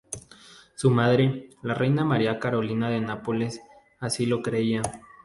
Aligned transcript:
Su 0.73 0.89
madre, 0.89 1.51
la 1.61 1.75
reina 1.75 2.03
María 2.03 2.39
Carolina 2.39 2.89
de 2.89 3.01
Nápoles 3.01 3.61
así 3.99 4.25
lo 4.25 4.41
creía. 4.41 4.81